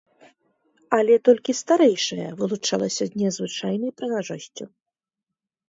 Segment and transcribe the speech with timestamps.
[0.97, 4.65] Але толькі старэйшая вылучалася незвычайнай прыгажосцю.